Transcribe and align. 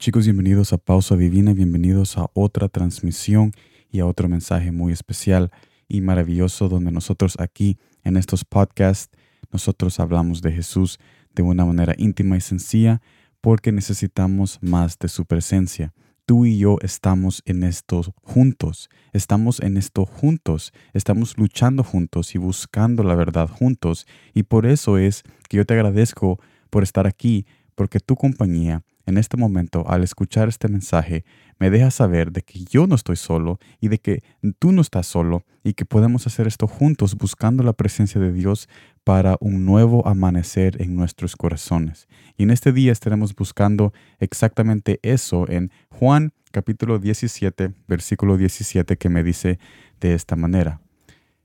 Chicos, 0.00 0.24
bienvenidos 0.24 0.72
a 0.72 0.78
Pausa 0.78 1.14
Divina, 1.14 1.52
bienvenidos 1.52 2.16
a 2.16 2.30
otra 2.32 2.70
transmisión 2.70 3.52
y 3.92 4.00
a 4.00 4.06
otro 4.06 4.30
mensaje 4.30 4.72
muy 4.72 4.94
especial 4.94 5.50
y 5.88 6.00
maravilloso 6.00 6.70
donde 6.70 6.90
nosotros 6.90 7.36
aquí 7.38 7.76
en 8.02 8.16
estos 8.16 8.46
podcasts, 8.46 9.14
nosotros 9.52 10.00
hablamos 10.00 10.40
de 10.40 10.52
Jesús 10.52 10.98
de 11.34 11.42
una 11.42 11.66
manera 11.66 11.94
íntima 11.98 12.38
y 12.38 12.40
sencilla 12.40 13.02
porque 13.42 13.72
necesitamos 13.72 14.58
más 14.62 14.98
de 14.98 15.08
su 15.08 15.26
presencia. 15.26 15.92
Tú 16.24 16.46
y 16.46 16.56
yo 16.56 16.78
estamos 16.80 17.42
en 17.44 17.62
esto 17.62 18.02
juntos, 18.22 18.88
estamos 19.12 19.60
en 19.60 19.76
esto 19.76 20.06
juntos, 20.06 20.72
estamos 20.94 21.36
luchando 21.36 21.84
juntos 21.84 22.34
y 22.34 22.38
buscando 22.38 23.02
la 23.02 23.16
verdad 23.16 23.50
juntos. 23.50 24.06
Y 24.32 24.44
por 24.44 24.64
eso 24.64 24.96
es 24.96 25.24
que 25.50 25.58
yo 25.58 25.66
te 25.66 25.74
agradezco 25.74 26.40
por 26.70 26.84
estar 26.84 27.06
aquí, 27.06 27.44
porque 27.74 28.00
tu 28.00 28.16
compañía 28.16 28.82
en 29.06 29.18
este 29.18 29.36
momento, 29.36 29.84
al 29.88 30.02
escuchar 30.02 30.48
este 30.48 30.68
mensaje, 30.68 31.24
me 31.58 31.70
deja 31.70 31.90
saber 31.90 32.32
de 32.32 32.42
que 32.42 32.64
yo 32.64 32.86
no 32.86 32.94
estoy 32.94 33.16
solo 33.16 33.58
y 33.80 33.88
de 33.88 33.98
que 33.98 34.22
tú 34.58 34.72
no 34.72 34.80
estás 34.80 35.06
solo 35.06 35.44
y 35.62 35.74
que 35.74 35.84
podemos 35.84 36.26
hacer 36.26 36.46
esto 36.46 36.66
juntos 36.66 37.16
buscando 37.16 37.62
la 37.62 37.72
presencia 37.72 38.20
de 38.20 38.32
Dios 38.32 38.68
para 39.04 39.36
un 39.40 39.64
nuevo 39.64 40.06
amanecer 40.06 40.80
en 40.80 40.96
nuestros 40.96 41.36
corazones. 41.36 42.08
Y 42.36 42.44
en 42.44 42.50
este 42.50 42.72
día 42.72 42.92
estaremos 42.92 43.34
buscando 43.34 43.92
exactamente 44.18 45.00
eso 45.02 45.48
en 45.48 45.70
Juan 45.90 46.32
capítulo 46.50 46.98
17, 46.98 47.72
versículo 47.86 48.36
17, 48.36 48.96
que 48.96 49.08
me 49.08 49.22
dice 49.22 49.58
de 50.00 50.14
esta 50.14 50.36
manera. 50.36 50.80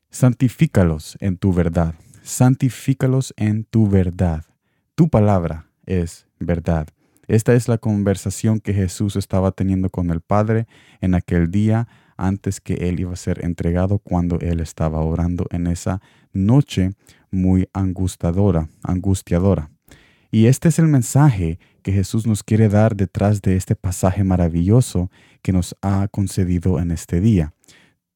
Santifícalos 0.10 1.18
en 1.20 1.38
tu 1.38 1.54
verdad, 1.54 1.96
santifícalos 2.24 3.34
en 3.38 3.66
tu 3.66 3.90
verdad. 3.90 4.46
Tu 4.96 5.10
palabra 5.10 5.68
es 5.86 6.26
verdad. 6.40 6.88
Esta 7.28 7.54
es 7.54 7.68
la 7.68 7.78
conversación 7.78 8.60
que 8.60 8.74
Jesús 8.74 9.16
estaba 9.16 9.52
teniendo 9.52 9.90
con 9.90 10.10
el 10.10 10.22
Padre 10.22 10.68
en 11.02 11.16
aquel 11.16 11.50
día 11.50 11.88
antes 12.18 12.62
que 12.62 12.76
Él 12.76 13.00
iba 13.00 13.14
a 13.14 13.18
ser 13.18 13.44
entregado 13.44 14.00
cuando 14.00 14.40
Él 14.40 14.60
estaba 14.60 15.02
orando 15.02 15.48
en 15.52 15.68
esa 15.68 16.02
noche 16.34 16.92
muy 17.32 17.68
angustiadora, 17.74 18.70
angustiadora. 18.84 19.70
Y 20.32 20.48
este 20.48 20.70
es 20.70 20.80
el 20.80 20.88
mensaje 20.88 21.60
que 21.82 21.92
Jesús 21.92 22.28
nos 22.28 22.44
quiere 22.44 22.68
dar 22.68 22.96
detrás 22.96 23.42
de 23.42 23.56
este 23.56 23.76
pasaje 23.76 24.24
maravilloso 24.24 25.10
que 25.42 25.54
nos 25.54 25.76
ha 25.82 26.08
concedido 26.10 26.80
en 26.80 26.92
este 26.92 27.22
día. 27.22 27.54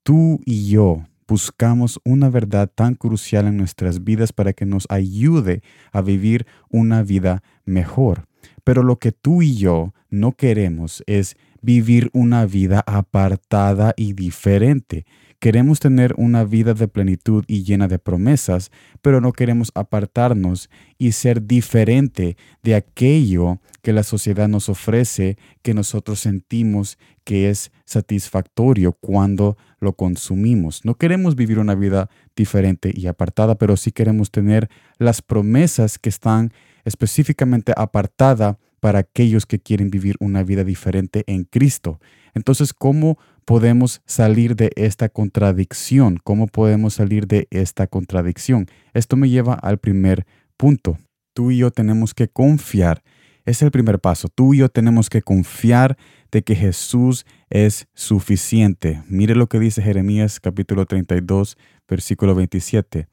Tú 0.03 0.41
y 0.45 0.69
yo 0.69 1.05
buscamos 1.27 1.99
una 2.03 2.29
verdad 2.29 2.71
tan 2.73 2.95
crucial 2.95 3.47
en 3.47 3.57
nuestras 3.57 4.03
vidas 4.03 4.33
para 4.33 4.53
que 4.53 4.65
nos 4.65 4.87
ayude 4.89 5.61
a 5.91 6.01
vivir 6.01 6.47
una 6.69 7.03
vida 7.03 7.43
mejor. 7.65 8.28
Pero 8.63 8.83
lo 8.83 8.97
que 8.97 9.11
tú 9.11 9.41
y 9.41 9.55
yo 9.55 9.93
no 10.09 10.33
queremos 10.33 11.03
es 11.07 11.35
vivir 11.61 12.09
una 12.13 12.45
vida 12.45 12.83
apartada 12.85 13.93
y 13.97 14.13
diferente. 14.13 15.05
Queremos 15.39 15.79
tener 15.79 16.13
una 16.17 16.43
vida 16.43 16.73
de 16.73 16.89
plenitud 16.89 17.45
y 17.47 17.63
llena 17.63 17.87
de 17.87 17.97
promesas, 17.97 18.71
pero 19.01 19.21
no 19.21 19.31
queremos 19.31 19.71
apartarnos 19.73 20.69
y 20.97 21.13
ser 21.13 21.47
diferente 21.47 22.35
de 22.61 22.75
aquello 22.75 23.61
que 23.81 23.93
la 23.93 24.03
sociedad 24.03 24.49
nos 24.49 24.67
ofrece, 24.67 25.37
que 25.61 25.73
nosotros 25.73 26.19
sentimos 26.19 26.97
que 27.23 27.49
es 27.49 27.71
satisfactorio 27.85 28.91
cuando 28.91 29.55
lo 29.79 29.93
consumimos. 29.93 30.83
No 30.83 30.95
queremos 30.95 31.37
vivir 31.37 31.59
una 31.59 31.75
vida 31.75 32.09
diferente 32.35 32.91
y 32.93 33.07
apartada, 33.07 33.55
pero 33.55 33.77
sí 33.77 33.93
queremos 33.93 34.31
tener 34.31 34.69
las 34.97 35.21
promesas 35.21 35.99
que 35.99 36.09
están 36.09 36.51
específicamente 36.85 37.73
apartada 37.75 38.57
para 38.79 38.99
aquellos 38.99 39.45
que 39.45 39.59
quieren 39.59 39.89
vivir 39.89 40.15
una 40.19 40.43
vida 40.43 40.63
diferente 40.63 41.23
en 41.27 41.43
Cristo. 41.43 41.99
Entonces, 42.33 42.73
¿cómo 42.73 43.17
podemos 43.45 44.01
salir 44.05 44.55
de 44.55 44.71
esta 44.75 45.09
contradicción? 45.09 46.19
¿Cómo 46.23 46.47
podemos 46.47 46.93
salir 46.95 47.27
de 47.27 47.47
esta 47.51 47.87
contradicción? 47.87 48.67
Esto 48.93 49.17
me 49.17 49.29
lleva 49.29 49.53
al 49.53 49.79
primer 49.79 50.25
punto. 50.57 50.97
Tú 51.33 51.51
y 51.51 51.57
yo 51.57 51.71
tenemos 51.71 52.13
que 52.13 52.27
confiar. 52.27 53.03
Es 53.45 53.61
el 53.61 53.71
primer 53.71 53.99
paso. 53.99 54.27
Tú 54.27 54.53
y 54.53 54.59
yo 54.59 54.69
tenemos 54.69 55.09
que 55.09 55.21
confiar 55.21 55.97
de 56.31 56.43
que 56.43 56.55
Jesús 56.55 57.25
es 57.49 57.87
suficiente. 57.93 59.01
Mire 59.07 59.35
lo 59.35 59.47
que 59.47 59.59
dice 59.59 59.81
Jeremías 59.81 60.39
capítulo 60.39 60.85
32, 60.85 61.57
versículo 61.87 62.35
27. 62.35 63.07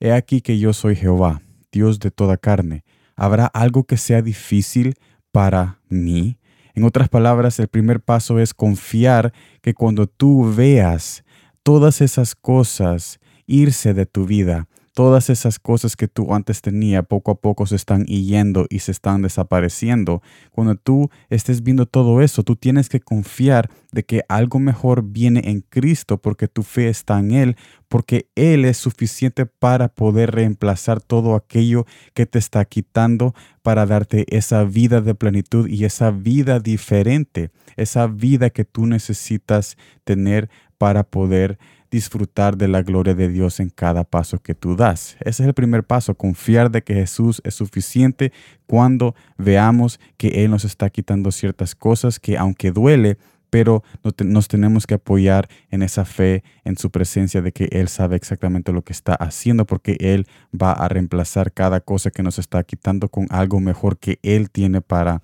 He 0.00 0.12
aquí 0.12 0.40
que 0.40 0.58
yo 0.58 0.72
soy 0.72 0.96
Jehová, 0.96 1.42
Dios 1.70 2.00
de 2.00 2.10
toda 2.10 2.38
carne 2.38 2.84
¿Habrá 3.16 3.46
algo 3.46 3.84
que 3.84 3.96
sea 3.96 4.22
difícil 4.22 4.94
para 5.30 5.80
mí? 5.88 6.38
En 6.74 6.84
otras 6.84 7.08
palabras, 7.08 7.58
el 7.58 7.68
primer 7.68 8.00
paso 8.00 8.38
es 8.38 8.54
confiar 8.54 9.32
que 9.60 9.74
cuando 9.74 10.06
tú 10.06 10.52
veas 10.54 11.24
todas 11.62 12.00
esas 12.00 12.34
cosas 12.34 13.20
irse 13.46 13.92
de 13.94 14.06
tu 14.06 14.24
vida, 14.26 14.68
todas 14.94 15.30
esas 15.30 15.58
cosas 15.58 15.96
que 15.96 16.08
tú 16.08 16.34
antes 16.34 16.60
tenías 16.60 17.06
poco 17.06 17.30
a 17.30 17.34
poco 17.40 17.66
se 17.66 17.76
están 17.76 18.04
yendo 18.04 18.66
y 18.68 18.80
se 18.80 18.92
están 18.92 19.22
desapareciendo. 19.22 20.22
Cuando 20.50 20.76
tú 20.76 21.10
estés 21.30 21.62
viendo 21.62 21.86
todo 21.86 22.20
eso, 22.20 22.42
tú 22.42 22.56
tienes 22.56 22.88
que 22.88 23.00
confiar 23.00 23.70
de 23.90 24.04
que 24.04 24.22
algo 24.28 24.58
mejor 24.58 25.02
viene 25.02 25.42
en 25.44 25.60
Cristo 25.60 26.18
porque 26.18 26.48
tu 26.48 26.62
fe 26.62 26.88
está 26.88 27.18
en 27.18 27.32
Él, 27.32 27.56
porque 27.88 28.28
Él 28.34 28.64
es 28.64 28.76
suficiente 28.76 29.46
para 29.46 29.88
poder 29.88 30.32
reemplazar 30.32 31.00
todo 31.00 31.34
aquello 31.34 31.86
que 32.14 32.26
te 32.26 32.38
está 32.38 32.64
quitando 32.64 33.34
para 33.62 33.86
darte 33.86 34.26
esa 34.28 34.64
vida 34.64 35.00
de 35.00 35.14
plenitud 35.14 35.68
y 35.68 35.84
esa 35.84 36.10
vida 36.10 36.60
diferente, 36.60 37.50
esa 37.76 38.06
vida 38.06 38.50
que 38.50 38.64
tú 38.64 38.86
necesitas 38.86 39.76
tener 40.04 40.50
para 40.78 41.04
poder 41.04 41.58
disfrutar 41.92 42.56
de 42.56 42.68
la 42.68 42.82
gloria 42.82 43.14
de 43.14 43.28
Dios 43.28 43.60
en 43.60 43.68
cada 43.68 44.02
paso 44.02 44.38
que 44.38 44.54
tú 44.54 44.74
das. 44.74 45.16
Ese 45.20 45.42
es 45.42 45.46
el 45.46 45.52
primer 45.54 45.84
paso, 45.84 46.14
confiar 46.14 46.70
de 46.70 46.82
que 46.82 46.94
Jesús 46.94 47.42
es 47.44 47.54
suficiente 47.54 48.32
cuando 48.66 49.14
veamos 49.36 50.00
que 50.16 50.42
Él 50.42 50.50
nos 50.50 50.64
está 50.64 50.88
quitando 50.88 51.30
ciertas 51.30 51.74
cosas 51.74 52.18
que 52.18 52.38
aunque 52.38 52.72
duele, 52.72 53.18
pero 53.50 53.84
nos 54.24 54.48
tenemos 54.48 54.86
que 54.86 54.94
apoyar 54.94 55.50
en 55.70 55.82
esa 55.82 56.06
fe, 56.06 56.42
en 56.64 56.78
su 56.78 56.90
presencia 56.90 57.42
de 57.42 57.52
que 57.52 57.68
Él 57.70 57.88
sabe 57.88 58.16
exactamente 58.16 58.72
lo 58.72 58.80
que 58.80 58.94
está 58.94 59.14
haciendo, 59.14 59.66
porque 59.66 59.98
Él 60.00 60.26
va 60.50 60.72
a 60.72 60.88
reemplazar 60.88 61.52
cada 61.52 61.80
cosa 61.80 62.10
que 62.10 62.22
nos 62.22 62.38
está 62.38 62.64
quitando 62.64 63.10
con 63.10 63.26
algo 63.28 63.60
mejor 63.60 63.98
que 63.98 64.18
Él 64.22 64.50
tiene 64.50 64.80
para 64.80 65.20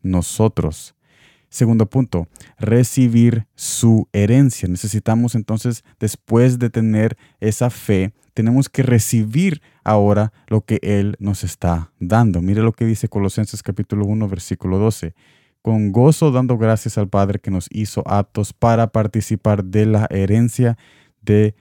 nosotros. 0.00 0.94
Segundo 1.52 1.84
punto, 1.84 2.28
recibir 2.58 3.46
su 3.54 4.08
herencia. 4.14 4.70
Necesitamos 4.70 5.34
entonces, 5.34 5.84
después 6.00 6.58
de 6.58 6.70
tener 6.70 7.18
esa 7.40 7.68
fe, 7.68 8.14
tenemos 8.32 8.70
que 8.70 8.82
recibir 8.82 9.60
ahora 9.84 10.32
lo 10.46 10.62
que 10.62 10.78
Él 10.80 11.14
nos 11.18 11.44
está 11.44 11.92
dando. 12.00 12.40
Mire 12.40 12.62
lo 12.62 12.72
que 12.72 12.86
dice 12.86 13.08
Colosenses 13.08 13.62
capítulo 13.62 14.06
1, 14.06 14.28
versículo 14.28 14.78
12. 14.78 15.14
Con 15.60 15.92
gozo 15.92 16.30
dando 16.30 16.56
gracias 16.56 16.96
al 16.96 17.10
Padre 17.10 17.38
que 17.38 17.50
nos 17.50 17.66
hizo 17.70 18.02
aptos 18.08 18.54
para 18.54 18.86
participar 18.86 19.62
de 19.62 19.84
la 19.84 20.06
herencia 20.08 20.78
de 21.20 21.54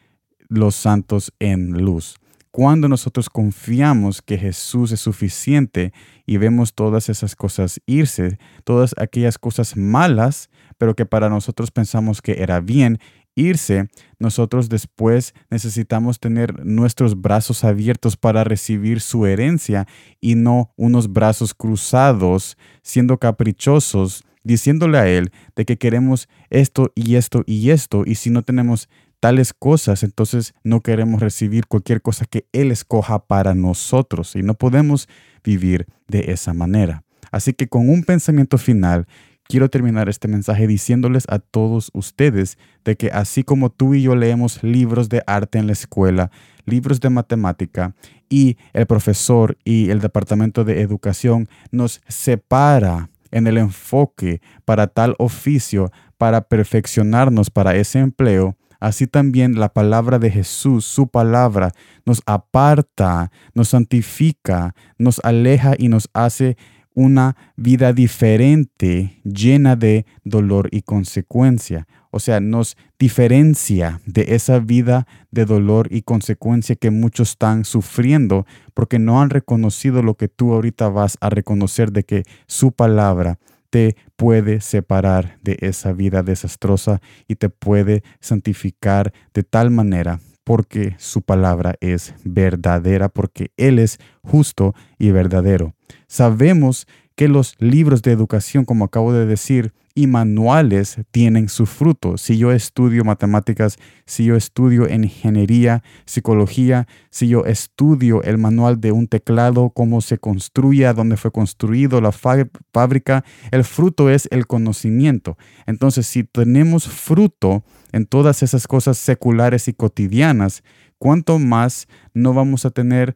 los 0.47 0.73
santos 0.73 1.33
en 1.39 1.83
luz. 1.83 2.15
Cuando 2.51 2.89
nosotros 2.89 3.29
confiamos 3.29 4.21
que 4.21 4.37
Jesús 4.37 4.91
es 4.91 4.99
suficiente 4.99 5.93
y 6.25 6.35
vemos 6.35 6.73
todas 6.73 7.07
esas 7.07 7.33
cosas 7.37 7.79
irse, 7.85 8.39
todas 8.65 8.93
aquellas 8.97 9.37
cosas 9.37 9.77
malas, 9.77 10.49
pero 10.77 10.93
que 10.93 11.05
para 11.05 11.29
nosotros 11.29 11.71
pensamos 11.71 12.21
que 12.21 12.43
era 12.43 12.59
bien 12.59 12.99
irse, 13.35 13.87
nosotros 14.19 14.67
después 14.67 15.33
necesitamos 15.49 16.19
tener 16.19 16.65
nuestros 16.65 17.21
brazos 17.21 17.63
abiertos 17.63 18.17
para 18.17 18.43
recibir 18.43 18.99
su 18.99 19.25
herencia 19.25 19.87
y 20.19 20.35
no 20.35 20.73
unos 20.75 21.13
brazos 21.13 21.53
cruzados, 21.53 22.57
siendo 22.83 23.17
caprichosos, 23.17 24.25
diciéndole 24.43 24.97
a 24.97 25.07
Él 25.07 25.31
de 25.55 25.63
que 25.63 25.77
queremos 25.77 26.27
esto 26.49 26.91
y 26.95 27.15
esto 27.15 27.43
y 27.45 27.69
esto, 27.69 28.03
y 28.05 28.15
si 28.15 28.29
no 28.29 28.41
tenemos 28.41 28.89
tales 29.21 29.53
cosas, 29.53 30.03
entonces 30.03 30.53
no 30.63 30.81
queremos 30.81 31.21
recibir 31.21 31.67
cualquier 31.67 32.01
cosa 32.01 32.25
que 32.25 32.47
Él 32.51 32.71
escoja 32.71 33.19
para 33.19 33.53
nosotros 33.53 34.35
y 34.35 34.41
no 34.41 34.55
podemos 34.55 35.07
vivir 35.43 35.85
de 36.07 36.31
esa 36.31 36.53
manera. 36.53 37.03
Así 37.31 37.53
que 37.53 37.67
con 37.67 37.87
un 37.87 38.03
pensamiento 38.03 38.57
final, 38.57 39.07
quiero 39.47 39.69
terminar 39.69 40.09
este 40.09 40.27
mensaje 40.27 40.65
diciéndoles 40.65 41.25
a 41.29 41.37
todos 41.37 41.91
ustedes 41.93 42.57
de 42.83 42.97
que 42.97 43.11
así 43.11 43.43
como 43.43 43.69
tú 43.69 43.93
y 43.93 44.01
yo 44.01 44.15
leemos 44.15 44.63
libros 44.63 45.07
de 45.07 45.23
arte 45.27 45.59
en 45.59 45.67
la 45.67 45.73
escuela, 45.73 46.31
libros 46.65 46.99
de 46.99 47.11
matemática 47.11 47.95
y 48.27 48.57
el 48.73 48.87
profesor 48.87 49.55
y 49.63 49.91
el 49.91 49.99
departamento 49.99 50.63
de 50.63 50.81
educación 50.81 51.47
nos 51.69 52.01
separa 52.07 53.11
en 53.29 53.45
el 53.45 53.59
enfoque 53.59 54.41
para 54.65 54.87
tal 54.87 55.15
oficio, 55.19 55.91
para 56.17 56.41
perfeccionarnos 56.41 57.51
para 57.51 57.75
ese 57.75 57.99
empleo, 57.99 58.57
Así 58.81 59.05
también 59.05 59.59
la 59.59 59.69
palabra 59.69 60.17
de 60.17 60.31
Jesús, 60.31 60.85
su 60.85 61.07
palabra, 61.07 61.71
nos 62.03 62.21
aparta, 62.25 63.31
nos 63.53 63.69
santifica, 63.69 64.73
nos 64.97 65.21
aleja 65.23 65.75
y 65.77 65.87
nos 65.87 66.09
hace 66.13 66.57
una 66.93 67.37
vida 67.55 67.93
diferente, 67.93 69.21
llena 69.23 69.75
de 69.75 70.05
dolor 70.23 70.67
y 70.71 70.81
consecuencia. 70.81 71.87
O 72.09 72.19
sea, 72.19 72.39
nos 72.39 72.75
diferencia 72.97 74.01
de 74.07 74.35
esa 74.35 74.57
vida 74.57 75.05
de 75.29 75.45
dolor 75.45 75.87
y 75.91 76.01
consecuencia 76.01 76.75
que 76.75 76.89
muchos 76.89 77.29
están 77.29 77.65
sufriendo 77.65 78.47
porque 78.73 78.97
no 78.97 79.21
han 79.21 79.29
reconocido 79.29 80.01
lo 80.01 80.15
que 80.15 80.27
tú 80.27 80.53
ahorita 80.53 80.89
vas 80.89 81.17
a 81.21 81.29
reconocer 81.29 81.91
de 81.91 82.03
que 82.03 82.23
su 82.47 82.71
palabra 82.71 83.37
te 83.71 83.95
puede 84.15 84.61
separar 84.61 85.39
de 85.41 85.57
esa 85.61 85.93
vida 85.93 86.21
desastrosa 86.21 87.01
y 87.27 87.35
te 87.37 87.49
puede 87.49 88.03
santificar 88.19 89.11
de 89.33 89.41
tal 89.41 89.71
manera 89.71 90.19
porque 90.43 90.95
su 90.97 91.21
palabra 91.21 91.75
es 91.81 92.13
verdadera, 92.23 93.09
porque 93.09 93.51
Él 93.57 93.79
es 93.79 93.99
justo 94.21 94.75
y 94.99 95.11
verdadero. 95.11 95.75
Sabemos 96.07 96.87
que 97.15 97.27
los 97.27 97.55
libros 97.59 98.01
de 98.01 98.11
educación, 98.11 98.65
como 98.65 98.85
acabo 98.85 99.13
de 99.13 99.25
decir, 99.25 99.73
y 99.93 100.07
manuales 100.07 100.97
tienen 101.11 101.49
su 101.49 101.65
fruto. 101.65 102.17
Si 102.17 102.37
yo 102.37 102.51
estudio 102.51 103.03
matemáticas, 103.03 103.77
si 104.05 104.25
yo 104.25 104.35
estudio 104.35 104.87
ingeniería, 104.89 105.83
psicología, 106.05 106.87
si 107.09 107.27
yo 107.27 107.45
estudio 107.45 108.23
el 108.23 108.37
manual 108.37 108.79
de 108.79 108.91
un 108.91 109.07
teclado, 109.07 109.69
cómo 109.71 110.01
se 110.01 110.17
construye, 110.17 110.91
dónde 110.93 111.17
fue 111.17 111.31
construido, 111.31 111.99
la 111.99 112.11
fábrica, 112.11 113.25
el 113.51 113.63
fruto 113.63 114.09
es 114.09 114.27
el 114.31 114.47
conocimiento. 114.47 115.37
Entonces, 115.65 116.07
si 116.07 116.23
tenemos 116.23 116.87
fruto 116.87 117.63
en 117.91 118.05
todas 118.05 118.43
esas 118.43 118.67
cosas 118.67 118.97
seculares 118.97 119.67
y 119.67 119.73
cotidianas, 119.73 120.63
¿cuánto 120.97 121.37
más 121.37 121.87
no 122.13 122.33
vamos 122.33 122.65
a 122.65 122.71
tener 122.71 123.15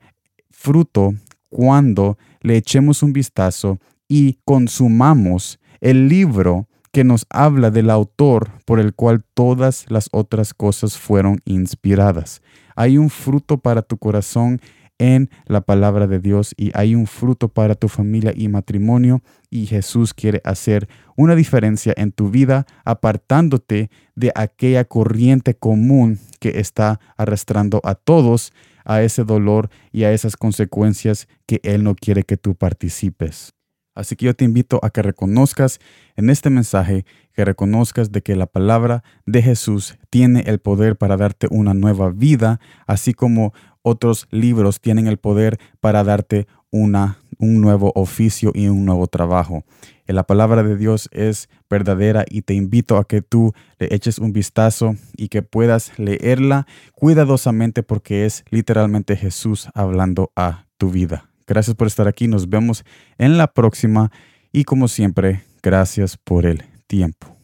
fruto 0.50 1.14
cuando 1.50 2.18
le 2.46 2.58
echemos 2.58 3.02
un 3.02 3.12
vistazo 3.12 3.80
y 4.08 4.38
consumamos 4.46 5.60
el 5.82 6.08
libro 6.08 6.68
que 6.92 7.04
nos 7.04 7.26
habla 7.30 7.72
del 7.72 7.90
autor 7.90 8.52
por 8.66 8.80
el 8.80 8.94
cual 8.94 9.26
todas 9.34 9.86
las 9.90 10.10
otras 10.12 10.54
cosas 10.54 10.98
fueron 10.98 11.42
inspiradas. 11.46 12.44
Hay 12.76 13.00
un 13.00 13.10
fruto 13.10 13.58
para 13.58 13.82
tu 13.82 13.98
corazón 13.98 14.62
en 15.00 15.32
la 15.48 15.62
palabra 15.62 16.06
de 16.06 16.20
Dios 16.20 16.54
y 16.56 16.70
hay 16.76 16.94
un 16.94 17.08
fruto 17.08 17.50
para 17.50 17.74
tu 17.74 17.88
familia 17.88 18.32
y 18.34 18.48
matrimonio 18.48 19.24
y 19.50 19.66
Jesús 19.66 20.14
quiere 20.14 20.42
hacer 20.44 20.88
una 21.18 21.36
diferencia 21.36 21.94
en 21.98 22.12
tu 22.12 22.30
vida 22.30 22.68
apartándote 22.86 23.90
de 24.14 24.32
aquella 24.36 24.86
corriente 24.86 25.56
común 25.56 26.20
que 26.40 26.60
está 26.60 27.00
arrastrando 27.18 27.82
a 27.84 27.96
todos 27.96 28.54
a 28.86 29.02
ese 29.02 29.24
dolor 29.24 29.70
y 29.92 30.04
a 30.04 30.14
esas 30.14 30.38
consecuencias 30.38 31.28
que 31.46 31.60
Él 31.64 31.84
no 31.84 31.96
quiere 31.96 32.24
que 32.24 32.38
tú 32.38 32.56
participes. 32.56 33.54
Así 33.96 34.18
que 34.18 34.26
yo 34.26 34.34
te 34.36 34.44
invito 34.44 34.80
a 34.84 34.90
que 34.90 35.02
reconozcas 35.02 35.80
en 36.18 36.30
este 36.30 36.50
mensaje, 36.50 37.06
que 37.34 37.46
reconozcas 37.46 38.12
de 38.12 38.22
que 38.22 38.36
la 38.36 38.46
palabra 38.46 39.04
de 39.26 39.42
Jesús 39.42 39.98
tiene 40.10 40.42
el 40.48 40.60
poder 40.60 40.98
para 40.98 41.16
darte 41.16 41.48
una 41.50 41.74
nueva 41.74 42.10
vida, 42.10 42.60
así 42.88 43.14
como 43.14 43.54
otros 43.82 44.28
libros 44.32 44.82
tienen 44.82 45.08
el 45.08 45.18
poder 45.18 45.60
para 45.80 46.04
darte 46.04 46.46
una, 46.72 47.20
un 47.40 47.62
nuevo 47.62 47.92
oficio 47.96 48.52
y 48.54 48.68
un 48.68 48.86
nuevo 48.86 49.08
trabajo. 49.08 49.64
La 50.08 50.24
palabra 50.24 50.64
de 50.64 50.78
Dios 50.78 51.10
es 51.12 51.50
verdadera 51.70 52.26
y 52.30 52.44
te 52.44 52.54
invito 52.54 52.98
a 52.98 53.08
que 53.08 53.22
tú 53.22 53.54
le 53.80 53.94
eches 53.94 54.20
un 54.20 54.34
vistazo 54.34 54.96
y 55.18 55.30
que 55.30 55.42
puedas 55.42 55.98
leerla 55.98 56.68
cuidadosamente 56.94 57.82
porque 57.84 58.26
es 58.26 58.44
literalmente 58.50 59.16
Jesús 59.16 59.70
hablando 59.74 60.32
a 60.36 60.66
tu 60.78 60.92
vida. 60.92 61.30
Gracias 61.48 61.76
por 61.76 61.88
estar 61.88 62.08
aquí. 62.08 62.28
Nos 62.28 62.50
vemos 62.50 62.84
en 63.18 63.38
la 63.38 63.48
próxima. 63.48 64.12
Y 64.52 64.64
como 64.64 64.88
siempre, 64.88 65.44
gracias 65.62 66.18
por 66.18 66.46
el 66.46 66.64
tiempo. 66.88 67.35